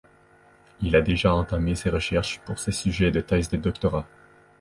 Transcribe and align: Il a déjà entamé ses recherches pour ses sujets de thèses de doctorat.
Il 0.81 0.95
a 0.95 1.01
déjà 1.01 1.31
entamé 1.35 1.75
ses 1.75 1.91
recherches 1.91 2.39
pour 2.39 2.57
ses 2.57 2.71
sujets 2.71 3.11
de 3.11 3.21
thèses 3.21 3.49
de 3.49 3.57
doctorat. 3.57 4.07